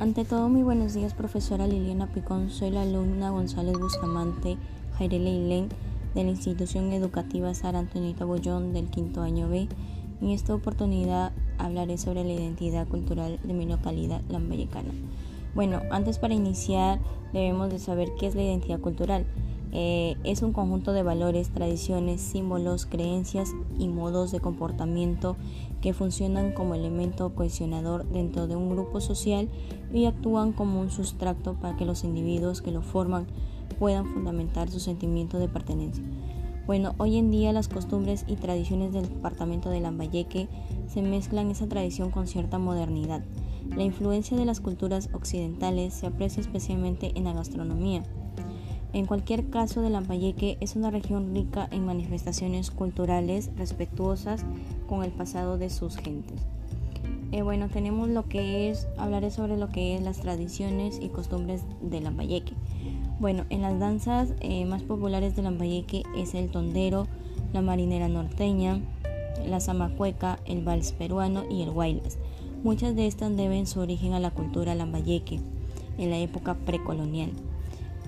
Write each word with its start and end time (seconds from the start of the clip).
Ante 0.00 0.24
todo, 0.24 0.48
muy 0.48 0.62
buenos 0.62 0.94
días, 0.94 1.12
profesora 1.12 1.66
Liliana 1.66 2.06
Picón. 2.06 2.50
Soy 2.50 2.70
la 2.70 2.82
alumna 2.82 3.30
González 3.30 3.76
Bustamante 3.76 4.56
Jaire 4.96 5.18
Leilén 5.18 5.70
de 6.14 6.22
la 6.22 6.30
institución 6.30 6.92
educativa 6.92 7.52
Sara 7.52 7.80
Antonita 7.80 8.24
Bollón 8.24 8.72
del 8.72 8.90
quinto 8.90 9.22
año 9.22 9.48
B. 9.48 9.66
En 10.20 10.30
esta 10.30 10.54
oportunidad 10.54 11.32
hablaré 11.58 11.98
sobre 11.98 12.22
la 12.22 12.32
identidad 12.32 12.86
cultural 12.86 13.40
de 13.42 13.52
mi 13.54 13.66
localidad 13.66 14.20
lambayecana. 14.28 14.92
Bueno, 15.56 15.82
antes 15.90 16.20
para 16.20 16.34
iniciar 16.34 17.00
debemos 17.32 17.68
de 17.68 17.80
saber 17.80 18.10
qué 18.20 18.28
es 18.28 18.36
la 18.36 18.44
identidad 18.44 18.78
cultural. 18.78 19.26
Eh, 19.72 20.16
es 20.24 20.42
un 20.42 20.52
conjunto 20.52 20.92
de 20.92 21.02
valores, 21.02 21.50
tradiciones, 21.50 22.20
símbolos, 22.20 22.86
creencias 22.86 23.50
y 23.78 23.88
modos 23.88 24.32
de 24.32 24.40
comportamiento 24.40 25.36
que 25.82 25.92
funcionan 25.92 26.52
como 26.52 26.74
elemento 26.74 27.34
cohesionador 27.34 28.06
dentro 28.08 28.46
de 28.46 28.56
un 28.56 28.70
grupo 28.70 29.00
social 29.00 29.48
y 29.92 30.06
actúan 30.06 30.52
como 30.52 30.80
un 30.80 30.90
sustrato 30.90 31.54
para 31.54 31.76
que 31.76 31.84
los 31.84 32.04
individuos 32.04 32.62
que 32.62 32.72
lo 32.72 32.82
forman 32.82 33.26
puedan 33.78 34.06
fundamentar 34.06 34.70
su 34.70 34.80
sentimiento 34.80 35.38
de 35.38 35.48
pertenencia. 35.48 36.02
Bueno, 36.66 36.94
hoy 36.98 37.16
en 37.16 37.30
día 37.30 37.52
las 37.52 37.68
costumbres 37.68 38.24
y 38.26 38.36
tradiciones 38.36 38.92
del 38.92 39.08
departamento 39.08 39.70
de 39.70 39.80
Lambayeque 39.80 40.48
se 40.86 41.00
mezclan 41.00 41.50
esa 41.50 41.66
tradición 41.66 42.10
con 42.10 42.26
cierta 42.26 42.58
modernidad. 42.58 43.22
La 43.74 43.84
influencia 43.84 44.36
de 44.36 44.44
las 44.44 44.60
culturas 44.60 45.08
occidentales 45.12 45.94
se 45.94 46.06
aprecia 46.06 46.40
especialmente 46.40 47.12
en 47.14 47.24
la 47.24 47.32
gastronomía. 47.32 48.02
En 48.92 49.04
cualquier 49.04 49.50
caso, 49.50 49.82
de 49.82 49.90
Lambayeque 49.90 50.56
es 50.60 50.74
una 50.74 50.90
región 50.90 51.34
rica 51.34 51.68
en 51.70 51.84
manifestaciones 51.84 52.70
culturales 52.70 53.50
respetuosas 53.56 54.44
con 54.88 55.04
el 55.04 55.10
pasado 55.10 55.58
de 55.58 55.68
sus 55.68 55.96
gentes. 55.96 56.40
Eh, 57.30 57.42
bueno, 57.42 57.68
tenemos 57.68 58.08
lo 58.08 58.26
que 58.26 58.70
es, 58.70 58.88
hablaré 58.96 59.30
sobre 59.30 59.58
lo 59.58 59.68
que 59.68 59.94
es 59.94 60.02
las 60.02 60.20
tradiciones 60.20 60.98
y 61.02 61.10
costumbres 61.10 61.62
de 61.82 62.00
Lambayeque. 62.00 62.54
Bueno, 63.20 63.44
en 63.50 63.60
las 63.60 63.78
danzas 63.78 64.32
eh, 64.40 64.64
más 64.64 64.82
populares 64.82 65.36
de 65.36 65.42
Lambayeque 65.42 66.04
es 66.16 66.34
el 66.34 66.50
tondero, 66.50 67.06
la 67.52 67.60
marinera 67.60 68.08
norteña, 68.08 68.80
la 69.46 69.60
zamacueca, 69.60 70.38
el 70.46 70.64
vals 70.64 70.92
peruano 70.92 71.44
y 71.50 71.62
el 71.62 71.70
guaylas. 71.70 72.16
Muchas 72.64 72.96
de 72.96 73.06
estas 73.06 73.36
deben 73.36 73.66
su 73.66 73.80
origen 73.80 74.14
a 74.14 74.20
la 74.20 74.30
cultura 74.30 74.74
lambayeque 74.74 75.40
en 75.98 76.10
la 76.10 76.18
época 76.18 76.54
precolonial. 76.54 77.30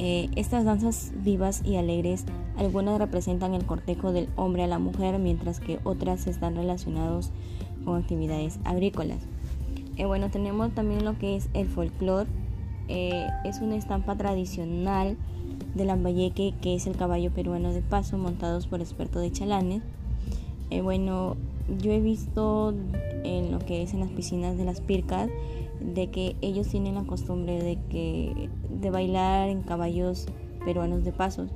Eh, 0.00 0.30
estas 0.36 0.64
danzas 0.64 1.10
vivas 1.24 1.62
y 1.64 1.74
alegres, 1.74 2.24
algunas 2.56 3.00
representan 3.00 3.52
el 3.54 3.66
cortejo 3.66 4.12
del 4.12 4.28
hombre 4.36 4.62
a 4.62 4.68
la 4.68 4.78
mujer, 4.78 5.18
mientras 5.18 5.58
que 5.58 5.80
otras 5.82 6.28
están 6.28 6.54
relacionadas 6.54 7.32
con 7.84 8.00
actividades 8.00 8.60
agrícolas. 8.64 9.18
Eh, 9.96 10.06
bueno, 10.06 10.30
tenemos 10.30 10.72
también 10.72 11.04
lo 11.04 11.18
que 11.18 11.34
es 11.34 11.48
el 11.52 11.66
folclore. 11.66 12.30
Eh, 12.86 13.26
es 13.44 13.60
una 13.60 13.74
estampa 13.74 14.14
tradicional 14.16 15.16
de 15.74 15.84
Lambayeque, 15.84 16.54
que 16.62 16.76
es 16.76 16.86
el 16.86 16.96
caballo 16.96 17.32
peruano 17.32 17.72
de 17.72 17.82
paso, 17.82 18.18
montados 18.18 18.68
por 18.68 18.80
expertos 18.80 19.20
de 19.20 19.32
chalanes. 19.32 19.82
bueno, 20.80 21.36
yo 21.80 21.90
he 21.90 22.00
visto 22.00 22.72
en 23.24 23.50
lo 23.50 23.58
que 23.58 23.82
es 23.82 23.94
en 23.94 24.00
las 24.00 24.10
piscinas 24.10 24.56
de 24.56 24.64
las 24.64 24.80
pircas 24.80 25.28
de 25.80 26.10
que 26.10 26.36
ellos 26.40 26.68
tienen 26.68 26.94
la 26.94 27.04
costumbre 27.04 27.62
de 27.62 27.78
que 27.88 28.50
de 28.70 28.90
bailar 28.90 29.48
en 29.48 29.62
caballos 29.62 30.26
peruanos 30.64 31.04
de 31.04 31.12
pasos. 31.12 31.50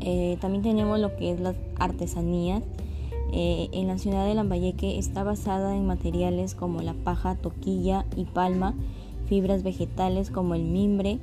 Eh, 0.00 0.36
también 0.40 0.62
tenemos 0.62 0.98
lo 0.98 1.16
que 1.16 1.32
es 1.32 1.40
las 1.40 1.56
artesanías. 1.78 2.62
Eh, 3.32 3.68
en 3.72 3.88
la 3.88 3.98
ciudad 3.98 4.26
de 4.26 4.34
Lambayeque 4.34 4.98
está 4.98 5.24
basada 5.24 5.76
en 5.76 5.86
materiales 5.86 6.54
como 6.54 6.82
la 6.82 6.94
paja, 6.94 7.34
toquilla 7.34 8.06
y 8.16 8.24
palma, 8.24 8.74
fibras 9.26 9.62
vegetales 9.62 10.30
como 10.30 10.54
el 10.54 10.62
mimbre, 10.62 11.18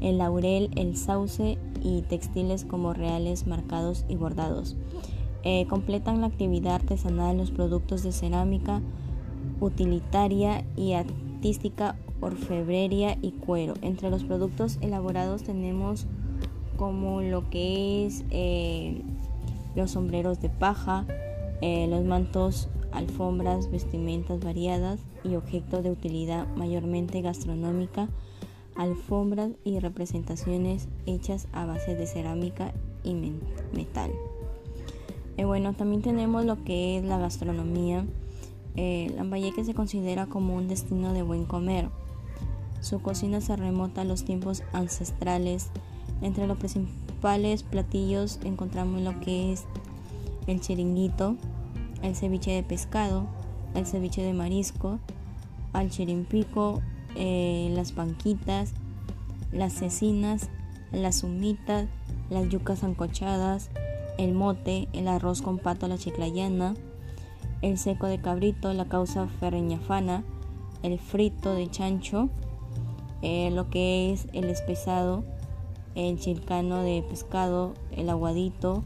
el 0.00 0.18
laurel, 0.18 0.70
el 0.76 0.96
sauce 0.96 1.58
y 1.82 2.02
textiles 2.02 2.64
como 2.64 2.92
reales 2.92 3.46
marcados 3.46 4.04
y 4.08 4.16
bordados. 4.16 4.76
Eh, 5.44 5.66
completan 5.68 6.20
la 6.20 6.26
actividad 6.26 6.74
artesanal 6.74 7.38
los 7.38 7.50
productos 7.52 8.02
de 8.02 8.12
cerámica, 8.12 8.82
utilitaria 9.60 10.64
y 10.76 10.92
artística, 10.92 11.96
orfebrería 12.20 13.16
y 13.22 13.32
cuero. 13.32 13.74
Entre 13.82 14.10
los 14.10 14.24
productos 14.24 14.78
elaborados 14.80 15.42
tenemos 15.42 16.06
como 16.76 17.22
lo 17.22 17.48
que 17.50 18.06
es 18.06 18.24
eh, 18.30 19.02
los 19.74 19.92
sombreros 19.92 20.40
de 20.40 20.50
paja, 20.50 21.06
eh, 21.60 21.86
los 21.88 22.04
mantos, 22.04 22.68
alfombras, 22.92 23.70
vestimentas 23.70 24.40
variadas 24.40 25.00
y 25.24 25.36
objetos 25.36 25.82
de 25.82 25.90
utilidad 25.90 26.46
mayormente 26.56 27.22
gastronómica, 27.22 28.08
alfombras 28.74 29.52
y 29.64 29.78
representaciones 29.80 30.88
hechas 31.06 31.48
a 31.52 31.66
base 31.66 31.94
de 31.94 32.06
cerámica 32.06 32.72
y 33.04 33.14
metal. 33.74 34.10
Eh, 35.38 35.44
bueno, 35.44 35.74
también 35.74 36.02
tenemos 36.02 36.44
lo 36.44 36.62
que 36.64 36.98
es 36.98 37.04
la 37.04 37.18
gastronomía 37.18 38.06
eh, 38.76 39.12
Lambayeque 39.16 39.64
se 39.64 39.74
considera 39.74 40.26
como 40.26 40.54
un 40.54 40.68
destino 40.68 41.12
de 41.12 41.22
buen 41.22 41.44
comer. 41.44 41.88
Su 42.80 43.00
cocina 43.00 43.40
se 43.40 43.56
remota 43.56 44.02
a 44.02 44.04
los 44.04 44.24
tiempos 44.24 44.62
ancestrales. 44.72 45.70
Entre 46.22 46.46
los 46.46 46.58
principales 46.58 47.62
platillos 47.62 48.38
encontramos 48.44 49.02
lo 49.02 49.18
que 49.20 49.52
es 49.52 49.64
el 50.46 50.60
chiringuito, 50.60 51.36
el 52.02 52.14
ceviche 52.14 52.52
de 52.52 52.62
pescado, 52.62 53.26
el 53.74 53.86
ceviche 53.86 54.22
de 54.22 54.32
marisco, 54.32 54.98
al 55.72 55.90
chirimpico, 55.90 56.80
eh, 57.16 57.70
las 57.74 57.92
panquitas, 57.92 58.72
las 59.52 59.72
cecinas, 59.72 60.48
las 60.92 61.22
humitas, 61.22 61.86
las 62.30 62.48
yucas 62.48 62.84
ancochadas, 62.84 63.70
el 64.18 64.32
mote, 64.32 64.88
el 64.92 65.08
arroz 65.08 65.42
con 65.42 65.58
pato 65.58 65.86
a 65.86 65.88
la 65.88 65.98
chiclayana, 65.98 66.74
el 67.62 67.78
seco 67.78 68.06
de 68.06 68.20
cabrito, 68.20 68.72
la 68.72 68.86
causa 68.86 69.26
ferreñafana, 69.26 70.24
el 70.82 70.98
frito 70.98 71.54
de 71.54 71.70
chancho, 71.70 72.28
eh, 73.22 73.50
lo 73.50 73.70
que 73.70 74.12
es 74.12 74.28
el 74.32 74.44
espesado, 74.44 75.24
el 75.94 76.18
chilcano 76.18 76.82
de 76.82 77.02
pescado, 77.08 77.74
el 77.90 78.10
aguadito, 78.10 78.84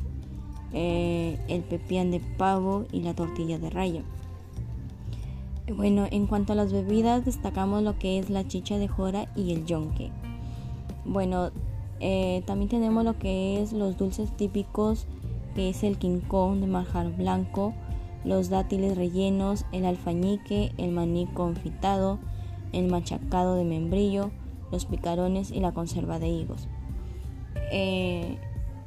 eh, 0.73 1.39
el 1.49 1.63
pepián 1.63 2.11
de 2.11 2.21
pavo 2.21 2.85
y 2.93 3.01
la 3.01 3.15
tortilla 3.15 3.59
de 3.59 3.71
raya. 3.71 4.03
Bueno, 5.75 6.07
en 6.11 6.27
cuanto 6.27 6.53
a 6.53 6.57
las 6.57 6.73
bebidas, 6.73 7.25
destacamos 7.25 7.83
lo 7.83 7.99
que 7.99 8.19
es 8.19 8.31
la 8.31 8.47
chicha 8.47 8.79
de 8.79 8.89
jora 8.89 9.31
y 9.37 9.53
el 9.53 9.67
yonque. 9.67 10.11
Bueno, 11.05 11.51
eh, 12.01 12.43
también 12.47 12.69
tenemos 12.69 13.05
lo 13.05 13.19
que 13.19 13.61
es 13.61 13.73
los 13.73 13.97
dulces 13.97 14.31
típicos, 14.37 15.07
que 15.55 15.71
es 15.71 15.83
el 15.83 15.99
quincón 15.99 16.61
de 16.61 16.67
marjar 16.67 17.15
blanco, 17.17 17.75
los 18.25 18.51
dátiles 18.51 18.97
rellenos, 18.97 19.65
el 19.73 19.85
alfañique, 19.87 20.73
el 20.77 20.93
maní 20.93 21.27
confitado, 21.27 22.19
el 22.73 22.89
machacado 22.89 23.57
de 23.57 23.65
membrillo, 23.65 24.31
los 24.71 24.85
picarones 24.85 25.51
y 25.51 25.61
la 25.61 25.73
conserva 25.73 26.19
de 26.19 26.29
higos. 26.29 26.69
Eh, 27.73 28.39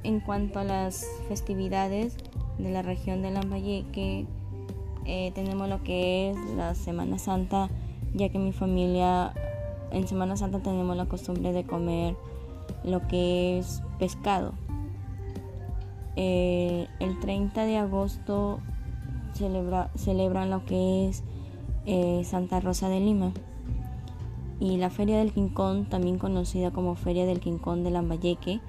en 0.03 0.19
cuanto 0.19 0.59
a 0.59 0.63
las 0.63 1.05
festividades 1.27 2.17
de 2.57 2.69
la 2.71 2.81
región 2.81 3.21
de 3.21 3.31
Lambayeque, 3.31 4.25
eh, 5.05 5.31
tenemos 5.33 5.67
lo 5.67 5.83
que 5.83 6.31
es 6.31 6.37
la 6.55 6.75
Semana 6.75 7.17
Santa, 7.17 7.69
ya 8.13 8.29
que 8.29 8.39
mi 8.39 8.51
familia 8.51 9.33
en 9.91 10.07
Semana 10.07 10.37
Santa 10.37 10.59
tenemos 10.59 10.95
la 10.95 11.05
costumbre 11.05 11.51
de 11.51 11.65
comer 11.65 12.15
lo 12.83 13.07
que 13.07 13.59
es 13.59 13.81
pescado. 13.99 14.53
Eh, 16.15 16.87
el 16.99 17.19
30 17.19 17.65
de 17.65 17.77
agosto 17.77 18.59
celebra, 19.33 19.91
celebran 19.95 20.49
lo 20.49 20.65
que 20.65 21.07
es 21.07 21.23
eh, 21.85 22.21
Santa 22.25 22.59
Rosa 22.59 22.89
de 22.89 22.99
Lima. 22.99 23.31
Y 24.59 24.77
la 24.77 24.89
Feria 24.89 25.17
del 25.17 25.33
Quincón, 25.33 25.89
también 25.89 26.17
conocida 26.17 26.71
como 26.71 26.95
Feria 26.95 27.25
del 27.25 27.39
Quincón 27.39 27.83
de 27.83 27.91
Lambayeque 27.91 28.61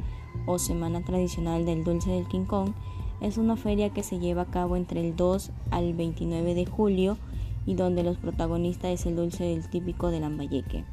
o 0.46 0.58
Semana 0.58 1.05
Tradicional 1.05 1.64
del 1.64 1.84
Dulce 1.84 2.11
del 2.11 2.26
Quincón, 2.26 2.75
es 3.20 3.38
una 3.38 3.56
feria 3.56 3.90
que 3.90 4.02
se 4.02 4.19
lleva 4.19 4.43
a 4.43 4.50
cabo 4.50 4.76
entre 4.76 5.00
el 5.00 5.16
2 5.16 5.50
al 5.70 5.94
29 5.94 6.55
de 6.55 6.67
julio 6.67 7.17
y 7.64 7.75
donde 7.75 8.02
los 8.02 8.19
protagonistas 8.19 8.90
es 8.90 9.06
el 9.06 9.17
dulce 9.17 9.44
del 9.44 9.69
típico 9.69 10.10
de 10.10 10.20
Lambayeque. 10.20 10.84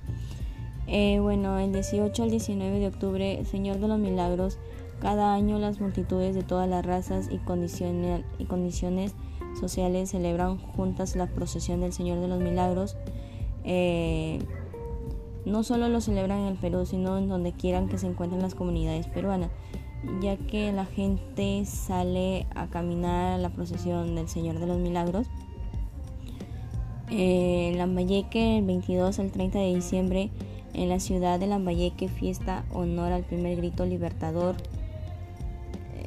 Eh, 0.87 1.19
bueno, 1.19 1.57
el 1.59 1.73
18 1.73 2.23
al 2.23 2.29
19 2.29 2.79
de 2.79 2.87
octubre, 2.87 3.45
Señor 3.45 3.79
de 3.79 3.87
los 3.87 3.99
Milagros, 3.99 4.57
cada 5.01 5.33
año 5.33 5.57
las 5.59 5.81
multitudes 5.81 6.35
de 6.35 6.43
todas 6.43 6.69
las 6.69 6.85
razas 6.85 7.29
y 7.31 7.37
condiciones, 7.37 8.23
y 8.39 8.45
condiciones 8.45 9.13
sociales 9.59 10.09
celebran 10.09 10.57
juntas 10.57 11.15
la 11.15 11.27
procesión 11.27 11.81
del 11.81 11.93
Señor 11.93 12.19
de 12.19 12.27
los 12.27 12.39
Milagros. 12.39 12.97
Eh, 13.63 14.39
no 15.45 15.63
solo 15.63 15.89
lo 15.89 16.01
celebran 16.01 16.39
en 16.39 16.47
el 16.47 16.57
Perú, 16.57 16.85
sino 16.85 17.17
en 17.17 17.27
donde 17.27 17.53
quieran 17.53 17.87
que 17.87 17.97
se 17.97 18.07
encuentren 18.07 18.41
las 18.41 18.55
comunidades 18.55 19.07
peruanas, 19.07 19.49
ya 20.21 20.37
que 20.37 20.71
la 20.71 20.85
gente 20.85 21.65
sale 21.65 22.45
a 22.55 22.67
caminar 22.67 23.33
a 23.33 23.37
la 23.37 23.49
procesión 23.49 24.15
del 24.15 24.27
Señor 24.27 24.59
de 24.59 24.67
los 24.67 24.77
Milagros. 24.77 25.27
Eh, 27.09 27.73
Lambayeque, 27.75 28.59
el 28.59 28.65
22 28.65 29.19
al 29.19 29.31
30 29.31 29.59
de 29.59 29.75
diciembre, 29.75 30.29
en 30.73 30.89
la 30.89 30.99
ciudad 30.99 31.39
de 31.39 31.47
Lambayeque, 31.47 32.07
fiesta 32.07 32.63
honor 32.71 33.11
al 33.11 33.23
primer 33.23 33.57
grito 33.57 33.85
libertador. 33.85 34.55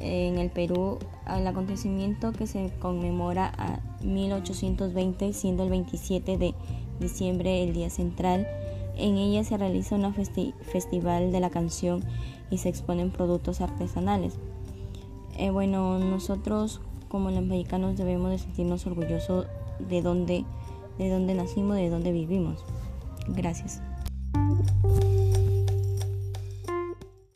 En 0.05 0.37
el 0.37 0.51
Perú, 0.51 0.99
el 1.27 1.47
acontecimiento 1.47 2.31
que 2.31 2.45
se 2.45 2.71
conmemora 2.79 3.51
a 3.57 3.79
1820, 4.03 5.33
siendo 5.33 5.63
el 5.63 5.71
27 5.71 6.37
de 6.37 6.53
diciembre 6.99 7.63
el 7.63 7.73
día 7.73 7.89
central. 7.89 8.47
En 8.97 9.17
ella 9.17 9.43
se 9.43 9.57
realiza 9.57 9.95
un 9.95 10.13
festival 10.13 11.31
de 11.31 11.39
la 11.39 11.49
canción 11.49 12.03
y 12.51 12.59
se 12.59 12.69
exponen 12.69 13.09
productos 13.09 13.61
artesanales. 13.61 14.35
Eh, 15.37 15.49
bueno, 15.49 15.97
nosotros 15.97 16.81
como 17.09 17.31
lambayecanos 17.31 17.97
debemos 17.97 18.29
de 18.29 18.37
sentirnos 18.37 18.85
orgullosos 18.85 19.47
de 19.79 20.01
dónde, 20.01 20.45
de 20.99 21.09
dónde 21.09 21.33
nacimos, 21.33 21.77
de 21.77 21.89
dónde 21.89 22.11
vivimos. 22.11 22.63
Gracias. 23.27 23.81